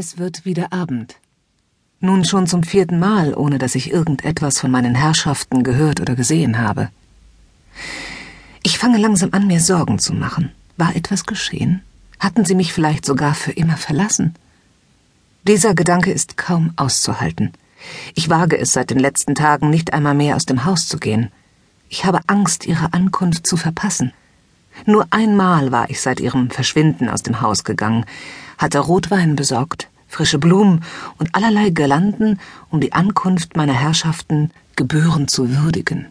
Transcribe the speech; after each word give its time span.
Es 0.00 0.16
wird 0.16 0.44
wieder 0.44 0.72
Abend. 0.72 1.16
Nun 1.98 2.24
schon 2.24 2.46
zum 2.46 2.62
vierten 2.62 3.00
Mal, 3.00 3.34
ohne 3.34 3.58
dass 3.58 3.74
ich 3.74 3.90
irgendetwas 3.90 4.60
von 4.60 4.70
meinen 4.70 4.94
Herrschaften 4.94 5.64
gehört 5.64 6.00
oder 6.00 6.14
gesehen 6.14 6.60
habe. 6.60 6.90
Ich 8.62 8.78
fange 8.78 8.98
langsam 8.98 9.30
an, 9.32 9.48
mir 9.48 9.58
Sorgen 9.58 9.98
zu 9.98 10.14
machen. 10.14 10.52
War 10.76 10.94
etwas 10.94 11.26
geschehen? 11.26 11.82
Hatten 12.20 12.44
sie 12.44 12.54
mich 12.54 12.72
vielleicht 12.72 13.04
sogar 13.04 13.34
für 13.34 13.50
immer 13.50 13.76
verlassen? 13.76 14.36
Dieser 15.42 15.74
Gedanke 15.74 16.12
ist 16.12 16.36
kaum 16.36 16.72
auszuhalten. 16.76 17.50
Ich 18.14 18.28
wage 18.28 18.56
es 18.56 18.72
seit 18.72 18.90
den 18.90 19.00
letzten 19.00 19.34
Tagen 19.34 19.68
nicht 19.68 19.94
einmal 19.94 20.14
mehr 20.14 20.36
aus 20.36 20.46
dem 20.46 20.64
Haus 20.64 20.86
zu 20.86 20.98
gehen. 20.98 21.32
Ich 21.88 22.04
habe 22.04 22.20
Angst, 22.28 22.66
ihre 22.66 22.92
Ankunft 22.92 23.48
zu 23.48 23.56
verpassen. 23.56 24.12
Nur 24.86 25.08
einmal 25.10 25.72
war 25.72 25.90
ich 25.90 26.00
seit 26.00 26.20
ihrem 26.20 26.50
Verschwinden 26.50 27.08
aus 27.08 27.24
dem 27.24 27.40
Haus 27.40 27.64
gegangen, 27.64 28.06
hatte 28.58 28.80
Rotwein 28.80 29.36
besorgt, 29.36 29.87
frische 30.08 30.38
Blumen 30.38 30.84
und 31.18 31.34
allerlei 31.34 31.70
Girlanden, 31.70 32.40
um 32.70 32.80
die 32.80 32.92
Ankunft 32.92 33.56
meiner 33.56 33.74
Herrschaften 33.74 34.50
gebührend 34.76 35.30
zu 35.30 35.50
würdigen. 35.50 36.06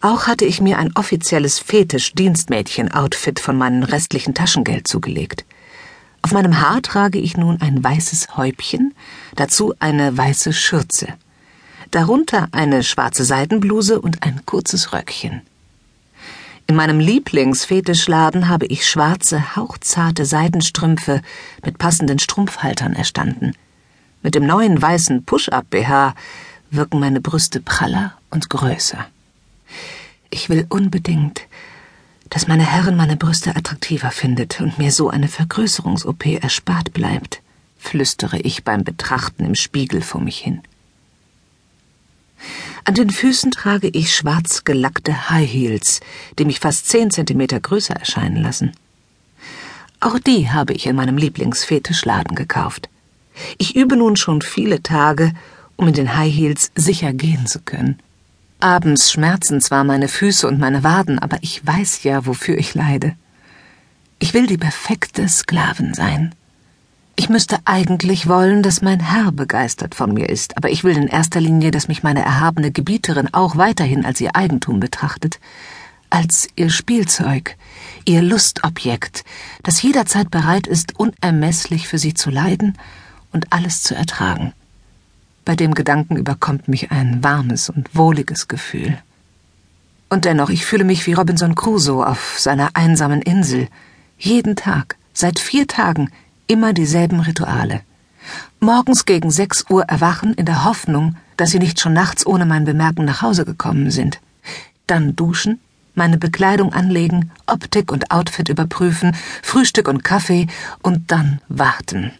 Auch 0.00 0.26
hatte 0.26 0.44
ich 0.44 0.60
mir 0.60 0.78
ein 0.78 0.94
offizielles 0.96 1.58
Fetisch-Dienstmädchen-Outfit 1.58 3.40
von 3.40 3.56
meinem 3.56 3.82
restlichen 3.82 4.34
Taschengeld 4.34 4.86
zugelegt. 4.86 5.44
Auf 6.22 6.32
meinem 6.32 6.60
Haar 6.60 6.82
trage 6.82 7.18
ich 7.18 7.36
nun 7.36 7.60
ein 7.60 7.82
weißes 7.82 8.36
Häubchen, 8.36 8.94
dazu 9.34 9.74
eine 9.80 10.16
weiße 10.16 10.52
Schürze. 10.52 11.08
Darunter 11.90 12.48
eine 12.52 12.84
schwarze 12.84 13.24
Seidenbluse 13.24 14.00
und 14.00 14.22
ein 14.22 14.46
kurzes 14.46 14.92
Röckchen. 14.92 15.42
In 16.72 16.76
meinem 16.76 17.00
Lieblingsfetischladen 17.00 18.48
habe 18.48 18.64
ich 18.64 18.86
schwarze, 18.86 19.56
hauchzarte 19.56 20.24
Seidenstrümpfe 20.24 21.20
mit 21.62 21.76
passenden 21.76 22.18
Strumpfhaltern 22.18 22.94
erstanden. 22.94 23.52
Mit 24.22 24.34
dem 24.34 24.46
neuen 24.46 24.80
weißen 24.80 25.22
Push-Up-BH 25.26 26.14
wirken 26.70 26.98
meine 26.98 27.20
Brüste 27.20 27.60
praller 27.60 28.14
und 28.30 28.48
größer. 28.48 29.04
Ich 30.30 30.48
will 30.48 30.64
unbedingt, 30.70 31.42
dass 32.30 32.48
meine 32.48 32.64
Herrin 32.64 32.96
meine 32.96 33.18
Brüste 33.18 33.54
attraktiver 33.54 34.10
findet 34.10 34.58
und 34.62 34.78
mir 34.78 34.92
so 34.92 35.10
eine 35.10 35.28
Vergrößerungs-OP 35.28 36.24
erspart 36.42 36.94
bleibt, 36.94 37.42
flüstere 37.78 38.38
ich 38.38 38.64
beim 38.64 38.82
Betrachten 38.82 39.44
im 39.44 39.56
Spiegel 39.56 40.00
vor 40.00 40.22
mich 40.22 40.38
hin. 40.38 40.62
An 42.84 42.94
den 42.94 43.10
Füßen 43.10 43.52
trage 43.52 43.88
ich 43.88 44.14
schwarz 44.14 44.64
gelackte 44.64 45.30
High 45.30 45.50
Heels, 45.50 46.00
die 46.38 46.44
mich 46.44 46.58
fast 46.58 46.88
zehn 46.88 47.10
Zentimeter 47.10 47.60
größer 47.60 47.94
erscheinen 47.94 48.42
lassen. 48.42 48.72
Auch 50.00 50.18
die 50.18 50.50
habe 50.50 50.72
ich 50.72 50.86
in 50.86 50.96
meinem 50.96 51.16
Lieblingsfetischladen 51.16 52.34
gekauft. 52.34 52.88
Ich 53.58 53.76
übe 53.76 53.96
nun 53.96 54.16
schon 54.16 54.42
viele 54.42 54.82
Tage, 54.82 55.32
um 55.76 55.86
in 55.86 55.94
den 55.94 56.16
High 56.16 56.34
Heels 56.34 56.72
sicher 56.74 57.12
gehen 57.12 57.46
zu 57.46 57.60
können. 57.60 58.00
Abends 58.58 59.12
schmerzen 59.12 59.60
zwar 59.60 59.84
meine 59.84 60.08
Füße 60.08 60.46
und 60.46 60.58
meine 60.58 60.82
Waden, 60.82 61.20
aber 61.20 61.38
ich 61.40 61.64
weiß 61.64 62.02
ja, 62.02 62.26
wofür 62.26 62.58
ich 62.58 62.74
leide. 62.74 63.14
Ich 64.18 64.34
will 64.34 64.46
die 64.46 64.58
perfekte 64.58 65.28
Sklavin 65.28 65.94
sein. 65.94 66.34
Ich 67.22 67.28
müsste 67.28 67.60
eigentlich 67.66 68.26
wollen, 68.26 68.64
dass 68.64 68.82
mein 68.82 68.98
Herr 68.98 69.30
begeistert 69.30 69.94
von 69.94 70.12
mir 70.12 70.28
ist, 70.28 70.56
aber 70.56 70.70
ich 70.70 70.82
will 70.82 70.96
in 70.96 71.06
erster 71.06 71.40
Linie, 71.40 71.70
dass 71.70 71.86
mich 71.86 72.02
meine 72.02 72.20
erhabene 72.20 72.72
Gebieterin 72.72 73.32
auch 73.32 73.56
weiterhin 73.56 74.04
als 74.04 74.20
ihr 74.20 74.34
Eigentum 74.34 74.80
betrachtet, 74.80 75.38
als 76.10 76.48
ihr 76.56 76.68
Spielzeug, 76.68 77.56
ihr 78.06 78.22
Lustobjekt, 78.22 79.22
das 79.62 79.82
jederzeit 79.82 80.32
bereit 80.32 80.66
ist, 80.66 80.98
unermesslich 80.98 81.86
für 81.86 81.96
sie 81.96 82.12
zu 82.12 82.28
leiden 82.28 82.76
und 83.30 83.52
alles 83.52 83.84
zu 83.84 83.94
ertragen. 83.94 84.52
Bei 85.44 85.54
dem 85.54 85.74
Gedanken 85.74 86.16
überkommt 86.16 86.66
mich 86.66 86.90
ein 86.90 87.22
warmes 87.22 87.70
und 87.70 87.94
wohliges 87.94 88.48
Gefühl. 88.48 88.98
Und 90.08 90.24
dennoch, 90.24 90.50
ich 90.50 90.66
fühle 90.66 90.82
mich 90.82 91.06
wie 91.06 91.12
Robinson 91.12 91.54
Crusoe 91.54 92.04
auf 92.04 92.34
seiner 92.40 92.70
einsamen 92.74 93.22
Insel. 93.22 93.68
Jeden 94.18 94.56
Tag, 94.56 94.96
seit 95.12 95.38
vier 95.38 95.68
Tagen, 95.68 96.10
immer 96.46 96.72
dieselben 96.72 97.20
Rituale. 97.20 97.80
Morgens 98.60 99.04
gegen 99.04 99.30
sechs 99.30 99.64
Uhr 99.68 99.84
erwachen 99.84 100.34
in 100.34 100.46
der 100.46 100.64
Hoffnung, 100.64 101.16
dass 101.36 101.50
sie 101.50 101.58
nicht 101.58 101.80
schon 101.80 101.92
nachts 101.92 102.26
ohne 102.26 102.46
mein 102.46 102.64
Bemerken 102.64 103.04
nach 103.04 103.22
Hause 103.22 103.44
gekommen 103.44 103.90
sind. 103.90 104.20
Dann 104.86 105.16
duschen, 105.16 105.60
meine 105.94 106.18
Bekleidung 106.18 106.72
anlegen, 106.72 107.30
Optik 107.46 107.90
und 107.92 108.10
Outfit 108.10 108.48
überprüfen, 108.48 109.16
Frühstück 109.42 109.88
und 109.88 110.04
Kaffee 110.04 110.46
und 110.82 111.10
dann 111.10 111.40
warten. 111.48 112.12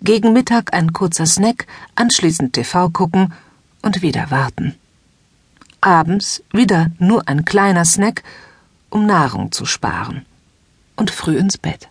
Gegen 0.00 0.32
Mittag 0.32 0.74
ein 0.74 0.92
kurzer 0.92 1.26
Snack, 1.26 1.66
anschließend 1.94 2.52
TV 2.52 2.90
gucken 2.90 3.32
und 3.82 4.02
wieder 4.02 4.30
warten. 4.30 4.74
Abends 5.80 6.42
wieder 6.52 6.90
nur 6.98 7.28
ein 7.28 7.44
kleiner 7.44 7.84
Snack, 7.84 8.22
um 8.90 9.06
Nahrung 9.06 9.52
zu 9.52 9.66
sparen. 9.66 10.24
Und 10.96 11.10
früh 11.10 11.36
ins 11.36 11.58
Bett. 11.58 11.88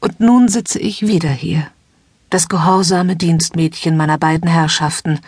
Und 0.00 0.20
nun 0.20 0.48
sitze 0.48 0.78
ich 0.78 1.06
wieder 1.06 1.30
hier, 1.30 1.66
das 2.30 2.48
gehorsame 2.48 3.16
Dienstmädchen 3.16 3.96
meiner 3.96 4.18
beiden 4.18 4.48
Herrschaften, 4.48 5.20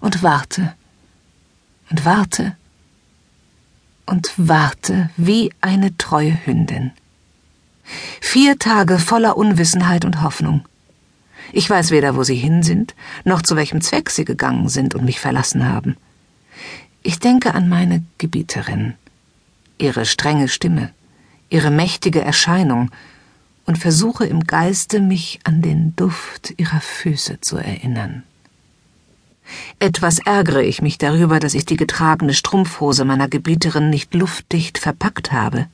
und 0.00 0.22
warte 0.22 0.74
und 1.90 2.04
warte 2.04 2.56
und 4.06 4.32
warte 4.36 5.10
wie 5.16 5.52
eine 5.60 5.96
treue 5.98 6.38
Hündin. 6.46 6.92
Vier 8.20 8.58
Tage 8.58 8.98
voller 8.98 9.36
Unwissenheit 9.36 10.04
und 10.04 10.22
Hoffnung. 10.22 10.64
Ich 11.52 11.68
weiß 11.68 11.90
weder, 11.90 12.14
wo 12.16 12.24
sie 12.24 12.36
hin 12.36 12.62
sind, 12.62 12.94
noch 13.24 13.42
zu 13.42 13.56
welchem 13.56 13.80
Zweck 13.80 14.10
sie 14.10 14.24
gegangen 14.24 14.68
sind 14.68 14.94
und 14.94 15.04
mich 15.04 15.18
verlassen 15.18 15.66
haben. 15.66 15.96
Ich 17.02 17.18
denke 17.18 17.54
an 17.54 17.68
meine 17.68 18.04
Gebieterin, 18.18 18.94
ihre 19.78 20.04
strenge 20.04 20.48
Stimme, 20.48 20.90
ihre 21.48 21.70
mächtige 21.70 22.20
Erscheinung, 22.20 22.90
und 23.68 23.76
versuche 23.76 24.24
im 24.24 24.44
Geiste 24.44 24.98
mich 24.98 25.40
an 25.44 25.60
den 25.60 25.94
Duft 25.94 26.54
ihrer 26.56 26.80
Füße 26.80 27.42
zu 27.42 27.58
erinnern. 27.58 28.22
Etwas 29.78 30.20
ärgere 30.20 30.62
ich 30.62 30.80
mich 30.80 30.96
darüber, 30.96 31.38
dass 31.38 31.52
ich 31.52 31.66
die 31.66 31.76
getragene 31.76 32.32
Strumpfhose 32.32 33.04
meiner 33.04 33.28
Gebieterin 33.28 33.90
nicht 33.90 34.14
luftdicht 34.14 34.78
verpackt 34.78 35.32
habe. 35.32 35.66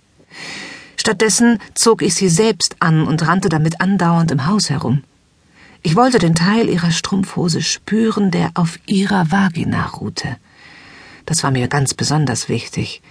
Stattdessen 0.97 1.61
zog 1.75 2.03
ich 2.03 2.17
sie 2.17 2.29
selbst 2.29 2.75
an 2.81 3.07
und 3.07 3.29
rannte 3.29 3.49
damit 3.49 3.81
andauernd 3.81 4.33
im 4.33 4.47
Haus 4.47 4.71
herum. 4.71 5.05
Ich 5.85 5.95
wollte 5.95 6.19
den 6.19 6.35
Teil 6.35 6.69
ihrer 6.69 6.91
Strumpfhose 6.91 7.63
spüren, 7.63 8.33
der 8.33 8.51
auf 8.55 8.81
ihrer 8.87 9.31
Vagina 9.31 9.87
ruhte. 9.87 10.37
Das 11.27 11.45
war 11.45 11.53
mir 11.53 11.69
ganz 11.69 11.95
besonders 11.95 12.49
wichtig. 12.49 13.03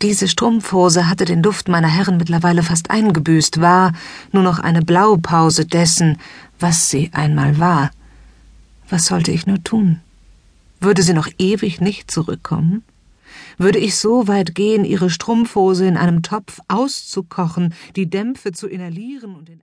Diese 0.00 0.28
Strumpfhose 0.28 1.08
hatte 1.08 1.24
den 1.24 1.42
Duft 1.42 1.66
meiner 1.68 1.88
Herren 1.88 2.18
mittlerweile 2.18 2.62
fast 2.62 2.88
eingebüßt, 2.90 3.60
war 3.60 3.92
nur 4.30 4.44
noch 4.44 4.60
eine 4.60 4.82
Blaupause 4.82 5.66
dessen, 5.66 6.18
was 6.60 6.88
sie 6.88 7.10
einmal 7.12 7.58
war. 7.58 7.90
Was 8.88 9.06
sollte 9.06 9.32
ich 9.32 9.46
nur 9.46 9.62
tun? 9.64 10.00
Würde 10.78 11.02
sie 11.02 11.14
noch 11.14 11.28
ewig 11.38 11.80
nicht 11.80 12.12
zurückkommen? 12.12 12.84
Würde 13.58 13.80
ich 13.80 13.96
so 13.96 14.28
weit 14.28 14.54
gehen, 14.54 14.84
ihre 14.84 15.10
Strumpfhose 15.10 15.86
in 15.86 15.96
einem 15.96 16.22
Topf 16.22 16.60
auszukochen, 16.68 17.74
die 17.96 18.08
Dämpfe 18.08 18.52
zu 18.52 18.68
inhalieren 18.68 19.34
und 19.34 19.48
den 19.48 19.56